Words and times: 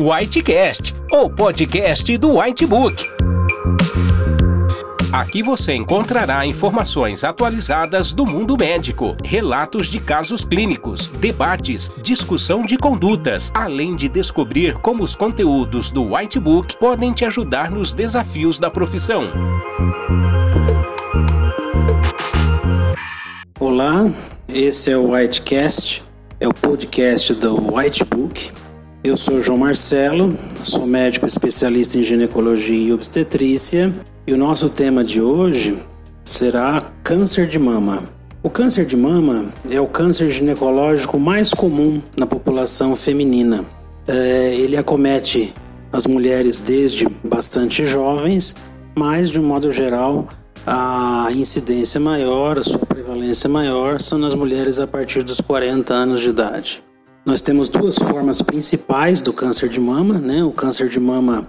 Whitecast, 0.00 0.94
o 1.10 1.28
podcast 1.28 2.16
do 2.18 2.38
Whitebook. 2.38 3.04
Aqui 5.12 5.42
você 5.42 5.74
encontrará 5.74 6.46
informações 6.46 7.24
atualizadas 7.24 8.12
do 8.12 8.24
mundo 8.24 8.56
médico, 8.56 9.16
relatos 9.24 9.88
de 9.88 9.98
casos 9.98 10.44
clínicos, 10.44 11.08
debates, 11.08 11.90
discussão 12.00 12.62
de 12.62 12.76
condutas, 12.76 13.50
além 13.52 13.96
de 13.96 14.08
descobrir 14.08 14.74
como 14.74 15.02
os 15.02 15.16
conteúdos 15.16 15.90
do 15.90 16.14
Whitebook 16.14 16.76
podem 16.78 17.12
te 17.12 17.24
ajudar 17.24 17.68
nos 17.68 17.92
desafios 17.92 18.60
da 18.60 18.70
profissão. 18.70 19.24
Olá, 23.58 24.08
esse 24.48 24.92
é 24.92 24.96
o 24.96 25.10
Whitecast, 25.10 26.04
é 26.38 26.46
o 26.46 26.54
podcast 26.54 27.34
do 27.34 27.74
Whitebook. 27.74 28.67
Eu 29.02 29.16
sou 29.16 29.40
João 29.40 29.58
Marcelo, 29.58 30.36
sou 30.64 30.84
médico 30.84 31.24
especialista 31.24 31.96
em 31.96 32.02
ginecologia 32.02 32.76
e 32.76 32.92
obstetrícia 32.92 33.94
e 34.26 34.32
o 34.32 34.36
nosso 34.36 34.68
tema 34.68 35.04
de 35.04 35.22
hoje 35.22 35.80
será 36.24 36.90
câncer 37.04 37.46
de 37.46 37.60
mama. 37.60 38.02
O 38.42 38.50
câncer 38.50 38.84
de 38.84 38.96
mama 38.96 39.50
é 39.70 39.80
o 39.80 39.86
câncer 39.86 40.32
ginecológico 40.32 41.16
mais 41.16 41.54
comum 41.54 42.02
na 42.18 42.26
população 42.26 42.96
feminina. 42.96 43.64
É, 44.08 44.56
ele 44.56 44.76
acomete 44.76 45.54
as 45.92 46.04
mulheres 46.04 46.58
desde 46.58 47.06
bastante 47.22 47.86
jovens, 47.86 48.56
mas 48.96 49.30
de 49.30 49.38
um 49.38 49.44
modo 49.44 49.70
geral 49.70 50.26
a 50.66 51.28
incidência 51.30 52.00
maior, 52.00 52.58
a 52.58 52.64
sua 52.64 52.80
prevalência 52.80 53.48
maior 53.48 54.00
são 54.00 54.18
nas 54.18 54.34
mulheres 54.34 54.80
a 54.80 54.88
partir 54.88 55.22
dos 55.22 55.40
40 55.40 55.94
anos 55.94 56.20
de 56.20 56.30
idade. 56.30 56.87
Nós 57.28 57.42
temos 57.42 57.68
duas 57.68 57.96
formas 57.98 58.40
principais 58.40 59.20
do 59.20 59.34
câncer 59.34 59.68
de 59.68 59.78
mama, 59.78 60.14
né? 60.14 60.42
O 60.42 60.50
câncer 60.50 60.88
de 60.88 60.98
mama 60.98 61.46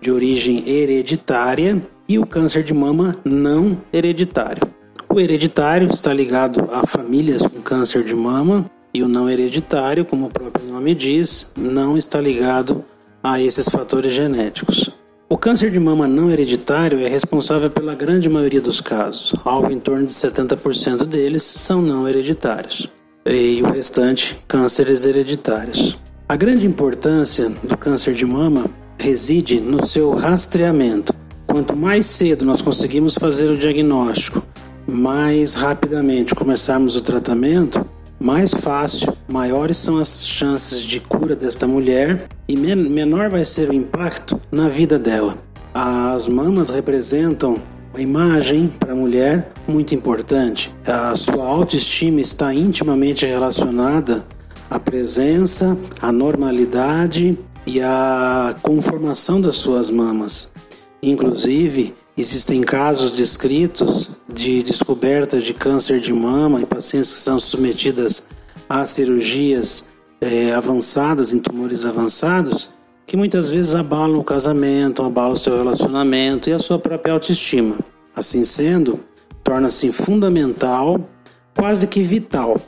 de 0.00 0.10
origem 0.10 0.66
hereditária 0.66 1.82
e 2.08 2.18
o 2.18 2.24
câncer 2.24 2.62
de 2.62 2.72
mama 2.72 3.14
não 3.26 3.78
hereditário. 3.92 4.66
O 5.06 5.20
hereditário 5.20 5.86
está 5.92 6.14
ligado 6.14 6.70
a 6.72 6.86
famílias 6.86 7.42
com 7.42 7.60
câncer 7.60 8.04
de 8.04 8.14
mama 8.14 8.70
e 8.94 9.02
o 9.02 9.06
não 9.06 9.28
hereditário, 9.28 10.02
como 10.02 10.28
o 10.28 10.30
próprio 10.30 10.66
nome 10.66 10.94
diz, 10.94 11.52
não 11.54 11.98
está 11.98 12.18
ligado 12.18 12.82
a 13.22 13.38
esses 13.38 13.68
fatores 13.68 14.14
genéticos. 14.14 14.88
O 15.28 15.36
câncer 15.36 15.70
de 15.70 15.78
mama 15.78 16.08
não 16.08 16.30
hereditário 16.30 17.00
é 17.00 17.06
responsável 17.06 17.68
pela 17.68 17.94
grande 17.94 18.30
maioria 18.30 18.62
dos 18.62 18.80
casos, 18.80 19.34
algo 19.44 19.70
em 19.70 19.78
torno 19.78 20.06
de 20.06 20.14
70% 20.14 21.04
deles 21.04 21.42
são 21.42 21.82
não 21.82 22.08
hereditários, 22.08 22.88
e 23.28 23.62
o 23.62 23.70
restante 23.70 24.42
cânceres 24.48 25.04
hereditários. 25.04 25.98
A 26.28 26.34
grande 26.34 26.66
importância 26.66 27.50
do 27.62 27.76
câncer 27.76 28.14
de 28.14 28.24
mama 28.24 28.66
reside 28.98 29.60
no 29.60 29.86
seu 29.86 30.14
rastreamento. 30.14 31.12
Quanto 31.46 31.76
mais 31.76 32.06
cedo 32.06 32.44
nós 32.44 32.62
conseguimos 32.62 33.14
fazer 33.14 33.50
o 33.50 33.56
diagnóstico, 33.56 34.42
mais 34.86 35.54
rapidamente 35.54 36.34
começarmos 36.34 36.96
o 36.96 37.00
tratamento, 37.00 37.84
mais 38.18 38.52
fácil, 38.52 39.16
maiores 39.28 39.76
são 39.76 39.98
as 39.98 40.26
chances 40.26 40.80
de 40.80 40.98
cura 40.98 41.36
desta 41.36 41.66
mulher 41.66 42.26
e 42.48 42.56
menor 42.56 43.30
vai 43.30 43.44
ser 43.44 43.70
o 43.70 43.74
impacto 43.74 44.40
na 44.50 44.68
vida 44.68 44.98
dela. 44.98 45.36
As 45.72 46.28
mamas 46.28 46.70
representam 46.70 47.62
uma 47.98 48.02
imagem 48.02 48.68
para 48.68 48.92
a 48.92 48.96
mulher 48.96 49.52
muito 49.66 49.92
importante. 49.92 50.72
A 50.86 51.16
sua 51.16 51.44
autoestima 51.44 52.20
está 52.20 52.54
intimamente 52.54 53.26
relacionada 53.26 54.24
à 54.70 54.78
presença, 54.78 55.76
à 56.00 56.12
normalidade 56.12 57.36
e 57.66 57.80
à 57.80 58.54
conformação 58.62 59.40
das 59.40 59.56
suas 59.56 59.90
mamas. 59.90 60.52
Inclusive, 61.02 61.92
existem 62.16 62.62
casos 62.62 63.10
descritos 63.12 64.20
de 64.32 64.62
descoberta 64.62 65.40
de 65.40 65.52
câncer 65.52 66.00
de 66.00 66.12
mama 66.12 66.60
em 66.60 66.66
pacientes 66.66 67.12
que 67.12 67.18
são 67.18 67.40
submetidas 67.40 68.28
a 68.68 68.84
cirurgias 68.84 69.88
é, 70.20 70.52
avançadas, 70.52 71.32
em 71.32 71.40
tumores 71.40 71.84
avançados, 71.84 72.72
que 73.06 73.16
muitas 73.16 73.48
vezes 73.48 73.74
abalam 73.74 74.20
o 74.20 74.24
casamento, 74.24 75.02
abalam 75.02 75.32
o 75.32 75.36
seu 75.36 75.56
relacionamento 75.56 76.48
e 76.48 76.52
a 76.52 76.58
sua 76.58 76.78
própria 76.78 77.14
autoestima. 77.14 77.87
Assim 78.18 78.44
sendo, 78.44 78.98
torna-se 79.44 79.92
fundamental, 79.92 81.08
quase 81.56 81.86
que 81.86 82.02
vital, 82.02 82.60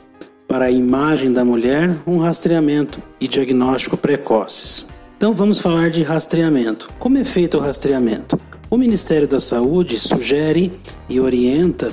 para 0.47 0.67
a 0.67 0.71
imagem 0.71 1.33
da 1.33 1.43
mulher 1.43 1.93
um 2.07 2.19
rastreamento 2.19 3.01
e 3.19 3.27
diagnóstico 3.27 3.97
precoces. 3.97 4.87
Então 5.17 5.33
vamos 5.33 5.59
falar 5.59 5.89
de 5.89 6.03
rastreamento. 6.03 6.89
Como 6.97 7.17
é 7.17 7.25
feito 7.25 7.57
o 7.57 7.59
rastreamento? 7.59 8.39
O 8.69 8.77
Ministério 8.77 9.27
da 9.27 9.41
Saúde 9.41 9.99
sugere 9.99 10.71
e 11.09 11.19
orienta 11.19 11.91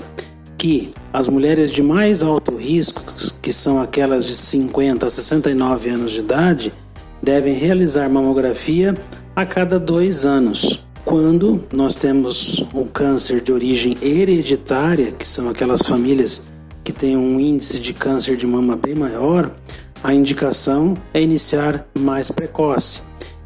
que 0.57 0.93
as 1.13 1.27
mulheres 1.27 1.73
de 1.73 1.83
mais 1.83 2.23
alto 2.23 2.55
risco, 2.55 3.03
que 3.43 3.53
são 3.53 3.83
aquelas 3.83 4.25
de 4.25 4.37
50 4.37 5.05
a 5.05 5.11
69 5.11 5.91
anos 5.91 6.13
de 6.13 6.21
idade, 6.21 6.73
devem 7.21 7.55
realizar 7.55 8.09
mamografia 8.09 8.97
a 9.35 9.45
cada 9.45 9.81
dois 9.81 10.25
anos. 10.25 10.87
Quando 11.09 11.65
nós 11.73 11.97
temos 11.97 12.63
o 12.75 12.85
câncer 12.85 13.41
de 13.41 13.51
origem 13.51 13.97
hereditária, 14.03 15.11
que 15.11 15.27
são 15.27 15.49
aquelas 15.49 15.81
famílias 15.81 16.43
que 16.85 16.93
têm 16.93 17.17
um 17.17 17.41
índice 17.41 17.81
de 17.81 17.95
câncer 17.95 18.37
de 18.37 18.47
mama 18.47 18.77
bem 18.77 18.95
maior, 18.95 19.51
a 20.05 20.13
indicação 20.13 20.99
é 21.15 21.23
iniciar 21.23 21.89
mais 21.99 22.31
precoce. 22.31 23.01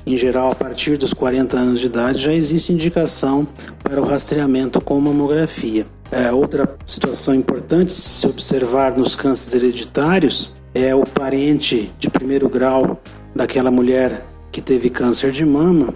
Em 0.05 0.17
geral, 0.17 0.51
a 0.51 0.57
partir 0.57 0.99
dos 0.99 1.15
40 1.15 1.57
anos 1.57 1.79
de 1.79 1.87
idade 1.87 2.19
já 2.19 2.33
existe 2.33 2.73
indicação 2.73 3.47
para 3.81 4.01
o 4.01 4.05
rastreamento 4.05 4.81
com 4.81 5.01
mamografia. 5.01 5.87
É, 6.11 6.33
outra 6.33 6.77
situação 6.85 7.33
importante 7.33 7.93
se 7.93 8.27
observar 8.27 8.99
nos 8.99 9.15
cânceres 9.15 9.63
hereditários 9.63 10.53
é 10.75 10.93
o 10.97 11.05
parente 11.05 11.93
de 11.97 12.11
primeiro 12.11 12.49
grau 12.49 13.01
daquela 13.33 13.71
mulher 13.71 14.27
que 14.51 14.61
teve 14.61 14.91
câncer 14.91 15.31
de 15.31 15.47
mama. 15.47 15.95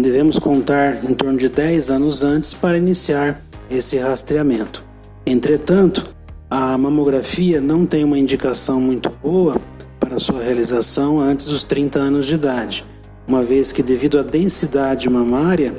Devemos 0.00 0.38
contar 0.38 1.04
em 1.04 1.12
torno 1.12 1.38
de 1.38 1.46
10 1.46 1.90
anos 1.90 2.22
antes 2.22 2.54
para 2.54 2.78
iniciar 2.78 3.38
esse 3.70 3.98
rastreamento. 3.98 4.82
Entretanto, 5.26 6.14
a 6.48 6.76
mamografia 6.78 7.60
não 7.60 7.84
tem 7.84 8.02
uma 8.02 8.18
indicação 8.18 8.80
muito 8.80 9.10
boa 9.22 9.60
para 9.98 10.18
sua 10.18 10.42
realização 10.42 11.20
antes 11.20 11.46
dos 11.46 11.62
30 11.64 11.98
anos 11.98 12.26
de 12.26 12.34
idade, 12.34 12.82
uma 13.28 13.42
vez 13.42 13.72
que, 13.72 13.82
devido 13.82 14.18
à 14.18 14.22
densidade 14.22 15.08
mamária, 15.10 15.76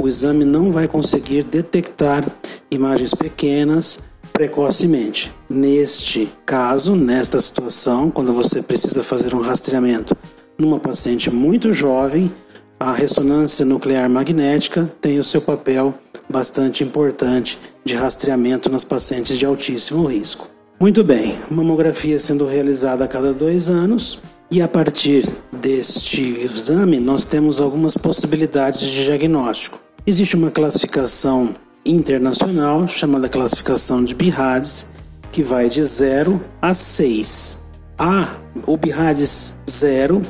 o 0.00 0.08
exame 0.08 0.44
não 0.44 0.72
vai 0.72 0.88
conseguir 0.88 1.44
detectar 1.44 2.26
imagens 2.72 3.14
pequenas 3.14 4.00
precocemente. 4.32 5.32
Neste 5.48 6.28
caso, 6.44 6.96
nesta 6.96 7.40
situação, 7.40 8.10
quando 8.10 8.32
você 8.32 8.62
precisa 8.62 9.04
fazer 9.04 9.32
um 9.32 9.40
rastreamento 9.40 10.16
numa 10.58 10.80
paciente 10.80 11.30
muito 11.30 11.72
jovem, 11.72 12.30
a 12.80 12.92
ressonância 12.92 13.62
nuclear 13.62 14.08
magnética 14.08 14.90
tem 15.02 15.18
o 15.18 15.24
seu 15.24 15.42
papel 15.42 15.92
bastante 16.26 16.82
importante 16.82 17.58
de 17.84 17.94
rastreamento 17.94 18.70
nas 18.70 18.84
pacientes 18.84 19.38
de 19.38 19.44
altíssimo 19.44 20.06
risco. 20.06 20.48
Muito 20.80 21.04
bem, 21.04 21.38
mamografia 21.50 22.18
sendo 22.18 22.46
realizada 22.46 23.04
a 23.04 23.08
cada 23.08 23.34
dois 23.34 23.68
anos, 23.68 24.22
e 24.50 24.62
a 24.62 24.66
partir 24.66 25.28
deste 25.52 26.22
exame 26.40 26.98
nós 26.98 27.26
temos 27.26 27.60
algumas 27.60 27.98
possibilidades 27.98 28.80
de 28.80 29.04
diagnóstico. 29.04 29.78
Existe 30.06 30.34
uma 30.34 30.50
classificação 30.50 31.54
internacional 31.84 32.88
chamada 32.88 33.28
classificação 33.28 34.02
de 34.02 34.14
BIRADS, 34.14 34.90
que 35.30 35.42
vai 35.42 35.68
de 35.68 35.84
0 35.84 36.40
a 36.62 36.72
6. 36.72 37.62
A, 37.98 38.36
o 38.66 38.78
BIRADS 38.78 39.58
0 39.68 40.22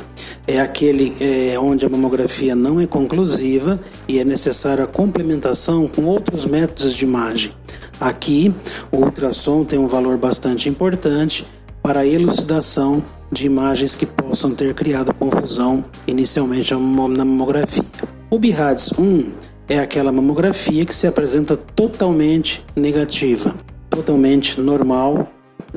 é 0.46 0.60
aquele 0.60 1.16
é, 1.20 1.58
onde 1.58 1.84
a 1.84 1.88
mamografia 1.88 2.54
não 2.54 2.81
é 2.81 2.87
conclusiva 2.87 3.81
e 4.08 4.19
é 4.19 4.25
necessária 4.25 4.84
a 4.84 4.87
complementação 4.87 5.87
com 5.87 6.04
outros 6.04 6.46
métodos 6.46 6.94
de 6.94 7.04
imagem. 7.04 7.52
Aqui, 8.00 8.54
o 8.90 8.96
ultrassom 8.96 9.64
tem 9.64 9.78
um 9.78 9.87
valor 9.87 10.16
bastante 10.16 10.69
importante 10.69 11.46
para 11.82 12.00
a 12.00 12.06
elucidação 12.06 13.02
de 13.31 13.46
imagens 13.46 13.94
que 13.94 14.06
possam 14.06 14.54
ter 14.54 14.75
criado 14.75 15.14
confusão 15.14 15.84
inicialmente 16.06 16.72
na 16.72 16.78
mamografia. 17.25 17.84
O 18.28 18.38
BIRADS 18.38 18.92
1 18.98 19.31
é 19.69 19.78
aquela 19.78 20.10
mamografia 20.10 20.84
que 20.84 20.94
se 20.94 21.06
apresenta 21.06 21.56
totalmente 21.56 22.64
negativa, 22.75 23.54
totalmente 23.88 24.60
normal 24.60 25.28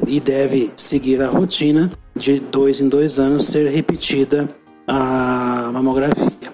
e 0.08 0.20
deve 0.20 0.72
seguir 0.76 1.22
a 1.22 1.28
rotina 1.28 1.92
de 2.16 2.40
dois 2.40 2.80
em 2.80 2.90
dois 2.90 3.20
anos 3.20 3.46
ser 3.46 3.70
repetida 3.70 4.50
a 4.88 5.70
mamografia. 5.74 6.54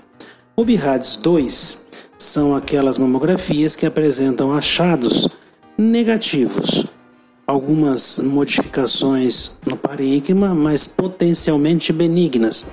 O 0.56 0.63
BIRADS 0.63 1.18
2 1.18 1.86
são 2.18 2.56
aquelas 2.56 2.97
mamografias 2.97 3.75
que 3.75 3.86
apresentam 3.86 4.53
achados 4.53 5.27
negativos, 5.77 6.86
algumas 7.47 8.19
modificações 8.19 9.57
no 9.65 9.77
parênquima, 9.77 10.53
mas 10.53 10.85
potencialmente 10.85 11.94
benignas, 11.94 12.65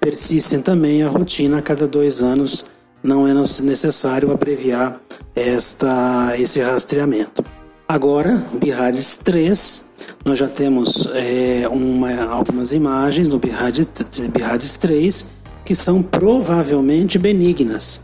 persistem 0.00 0.62
também 0.62 1.02
a 1.02 1.08
rotina 1.08 1.58
a 1.58 1.62
cada 1.62 1.86
dois 1.86 2.22
anos. 2.22 2.66
Não 3.02 3.26
é 3.26 3.34
necessário 3.34 4.30
abreviar 4.30 5.00
esta, 5.34 6.34
esse 6.38 6.60
rastreamento. 6.60 7.44
Agora, 7.92 8.42
BIRADS 8.54 9.18
3, 9.18 9.90
nós 10.24 10.38
já 10.38 10.48
temos 10.48 11.06
é, 11.12 11.68
uma, 11.68 12.24
algumas 12.24 12.72
imagens 12.72 13.28
no 13.28 13.38
BIRADS 13.38 14.78
3 14.78 15.26
que 15.62 15.74
são 15.74 16.02
provavelmente 16.02 17.18
benignas. 17.18 18.00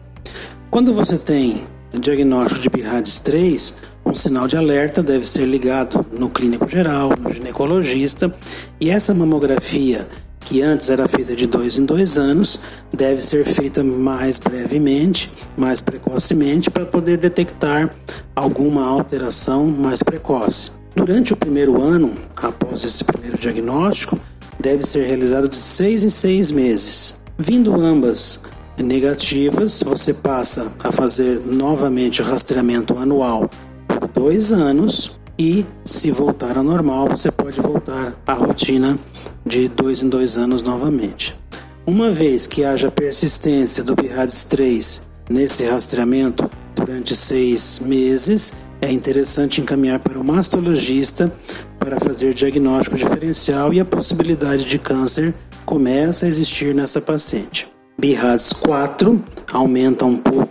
Quando 0.70 0.92
você 0.92 1.16
tem 1.16 1.64
diagnóstico 1.98 2.60
de 2.60 2.68
BIRADS 2.68 3.20
3, 3.20 3.74
um 4.04 4.12
sinal 4.12 4.46
de 4.46 4.58
alerta 4.58 5.02
deve 5.02 5.26
ser 5.26 5.46
ligado 5.46 6.04
no 6.12 6.28
clínico 6.28 6.68
geral, 6.68 7.14
no 7.18 7.32
ginecologista, 7.32 8.30
e 8.78 8.90
essa 8.90 9.14
mamografia 9.14 10.06
que 10.48 10.62
antes 10.62 10.88
era 10.88 11.06
feita 11.06 11.36
de 11.36 11.46
dois 11.46 11.76
em 11.76 11.84
dois 11.84 12.16
anos, 12.16 12.58
deve 12.90 13.20
ser 13.20 13.44
feita 13.44 13.84
mais 13.84 14.38
brevemente, 14.38 15.30
mais 15.54 15.82
precocemente, 15.82 16.70
para 16.70 16.86
poder 16.86 17.18
detectar 17.18 17.94
alguma 18.34 18.86
alteração 18.86 19.66
mais 19.66 20.02
precoce. 20.02 20.70
Durante 20.96 21.34
o 21.34 21.36
primeiro 21.36 21.82
ano, 21.82 22.14
após 22.34 22.82
esse 22.82 23.04
primeiro 23.04 23.36
diagnóstico, 23.36 24.18
deve 24.58 24.86
ser 24.86 25.06
realizado 25.06 25.50
de 25.50 25.56
seis 25.56 26.02
em 26.02 26.08
seis 26.08 26.50
meses. 26.50 27.20
Vindo 27.36 27.74
ambas 27.74 28.40
negativas, 28.78 29.82
você 29.82 30.14
passa 30.14 30.72
a 30.82 30.90
fazer 30.90 31.40
novamente 31.44 32.22
o 32.22 32.24
rastreamento 32.24 32.96
anual 32.96 33.50
por 33.86 34.08
dois 34.08 34.50
anos 34.50 35.17
e, 35.38 35.64
se 35.84 36.10
voltar 36.10 36.58
ao 36.58 36.64
normal, 36.64 37.08
você 37.08 37.30
pode 37.30 37.60
voltar 37.60 38.14
à 38.26 38.32
rotina 38.32 38.98
de 39.46 39.68
dois 39.68 40.02
em 40.02 40.08
dois 40.08 40.36
anos 40.36 40.62
novamente. 40.62 41.34
Uma 41.86 42.10
vez 42.10 42.46
que 42.46 42.64
haja 42.64 42.90
persistência 42.90 43.84
do 43.84 43.94
BIRADS 43.94 44.44
3 44.46 45.08
nesse 45.30 45.64
rastreamento 45.64 46.50
durante 46.74 47.14
seis 47.14 47.80
meses, 47.80 48.52
é 48.80 48.90
interessante 48.90 49.60
encaminhar 49.60 49.98
para 49.98 50.18
o 50.18 50.24
mastologista 50.24 51.32
para 51.78 51.98
fazer 51.98 52.34
diagnóstico 52.34 52.96
diferencial 52.96 53.72
e 53.72 53.80
a 53.80 53.84
possibilidade 53.84 54.64
de 54.64 54.78
câncer 54.78 55.34
começa 55.64 56.26
a 56.26 56.28
existir 56.28 56.74
nessa 56.74 57.00
paciente. 57.00 57.68
BIRADS 57.98 58.52
4 58.52 59.22
aumenta 59.52 60.04
um 60.04 60.16
pouco 60.16 60.47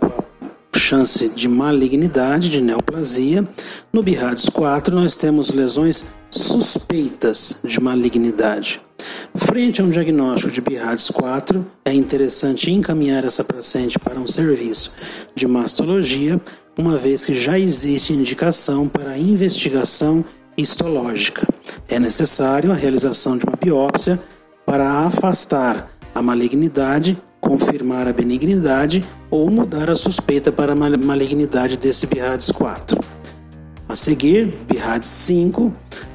chance 0.88 1.28
de 1.28 1.46
malignidade, 1.46 2.48
de 2.48 2.62
neoplasia. 2.62 3.46
No 3.92 4.02
BIRADS 4.02 4.48
4 4.48 4.94
nós 4.94 5.14
temos 5.14 5.50
lesões 5.50 6.06
suspeitas 6.30 7.60
de 7.62 7.78
malignidade. 7.78 8.80
Frente 9.34 9.82
a 9.82 9.84
um 9.84 9.90
diagnóstico 9.90 10.50
de 10.50 10.62
BIRADS 10.62 11.10
4, 11.10 11.66
é 11.84 11.92
interessante 11.92 12.70
encaminhar 12.70 13.22
essa 13.26 13.44
paciente 13.44 13.98
para 13.98 14.18
um 14.18 14.26
serviço 14.26 14.90
de 15.34 15.46
mastologia, 15.46 16.40
uma 16.76 16.96
vez 16.96 17.22
que 17.26 17.36
já 17.36 17.58
existe 17.58 18.14
indicação 18.14 18.88
para 18.88 19.18
investigação 19.18 20.24
histológica. 20.56 21.46
É 21.86 21.98
necessário 21.98 22.72
a 22.72 22.74
realização 22.74 23.36
de 23.36 23.44
uma 23.44 23.56
biópsia 23.62 24.18
para 24.64 24.90
afastar 24.90 25.90
a 26.14 26.22
malignidade, 26.22 27.20
confirmar 27.48 28.06
a 28.06 28.12
benignidade 28.12 29.02
ou 29.30 29.50
mudar 29.50 29.88
a 29.88 29.96
suspeita 29.96 30.52
para 30.52 30.74
a 30.74 30.76
malignidade 30.76 31.78
desse 31.78 32.06
BIRADS 32.06 32.52
4. 32.52 33.00
A 33.88 33.96
seguir, 33.96 34.54
BIRADS 34.68 35.08
5, 35.08 35.72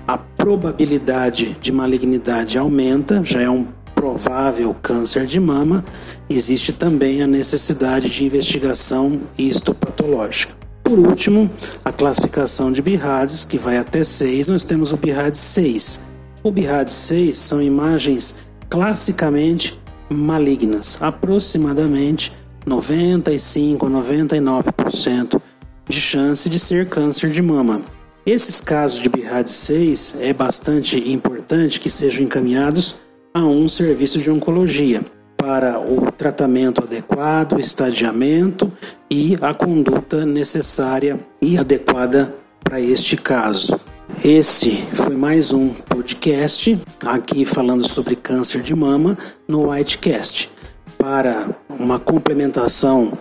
a 0.07 0.15
probabilidade 0.15 1.57
de 1.59 1.71
malignidade 1.71 2.55
aumenta, 2.55 3.23
já 3.23 3.41
é 3.41 3.49
um 3.49 3.65
provável 3.95 4.75
câncer 4.79 5.25
de 5.25 5.39
mama, 5.39 5.83
existe 6.29 6.71
também 6.71 7.23
a 7.23 7.27
necessidade 7.27 8.11
de 8.11 8.23
investigação 8.23 9.21
histopatológica. 9.35 10.53
Por 10.83 10.99
último, 10.99 11.49
a 11.83 11.91
classificação 11.91 12.71
de 12.71 12.79
BIRADS, 12.79 13.43
que 13.43 13.57
vai 13.57 13.79
até 13.79 14.03
6, 14.03 14.49
nós 14.49 14.63
temos 14.63 14.93
o 14.93 14.97
BIRADS 14.97 15.39
6. 15.39 15.99
O 16.43 16.51
BIRADS 16.51 16.93
6 16.93 17.35
são 17.35 17.59
imagens 17.59 18.35
classicamente 18.69 19.81
malignas, 20.13 20.97
aproximadamente 21.01 22.31
95 22.65 23.85
a 23.85 23.89
99% 23.89 25.41
de 25.89 25.99
chance 25.99 26.49
de 26.49 26.59
ser 26.59 26.87
câncer 26.87 27.31
de 27.31 27.41
mama. 27.41 27.81
Esses 28.25 28.61
casos 28.61 28.99
de 28.99 29.09
BIRAD 29.09 29.49
6 29.49 30.21
é 30.21 30.31
bastante 30.31 31.11
importante 31.11 31.79
que 31.79 31.89
sejam 31.89 32.23
encaminhados 32.23 32.95
a 33.33 33.41
um 33.41 33.67
serviço 33.67 34.19
de 34.19 34.31
oncologia 34.31 35.03
para 35.35 35.77
o 35.77 36.09
tratamento 36.09 36.81
adequado, 36.81 37.59
estadiamento 37.59 38.71
e 39.11 39.37
a 39.41 39.53
conduta 39.53 40.25
necessária 40.25 41.19
e 41.41 41.57
adequada 41.57 42.33
para 42.63 42.79
este 42.79 43.17
caso. 43.17 43.77
Esse 44.21 44.71
foi 44.93 45.15
mais 45.15 45.53
um 45.53 45.69
podcast 45.69 46.79
aqui 47.05 47.45
falando 47.45 47.87
sobre 47.87 48.15
câncer 48.15 48.61
de 48.61 48.75
mama 48.75 49.17
no 49.47 49.69
Whitecast. 49.69 50.51
Para 50.97 51.49
uma 51.69 51.99
complementação 51.99 53.17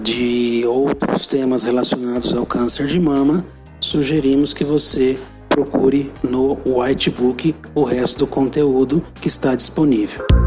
de 0.00 0.64
outros 0.66 1.26
temas 1.26 1.62
relacionados 1.62 2.34
ao 2.34 2.44
câncer 2.46 2.86
de 2.86 2.98
mama, 2.98 3.44
sugerimos 3.80 4.52
que 4.52 4.64
você 4.64 5.18
procure 5.48 6.10
no 6.22 6.58
Whitebook 6.66 7.54
o 7.74 7.84
resto 7.84 8.20
do 8.20 8.26
conteúdo 8.26 9.02
que 9.20 9.28
está 9.28 9.54
disponível. 9.54 10.41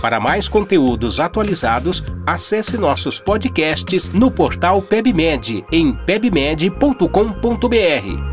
Para 0.00 0.18
mais 0.18 0.48
conteúdos 0.48 1.20
atualizados, 1.20 2.02
acesse 2.26 2.78
nossos 2.78 3.20
podcasts 3.20 4.10
no 4.10 4.30
portal 4.30 4.80
PebMed 4.80 5.62
em 5.70 5.92
pebmed.com.br. 5.92 8.29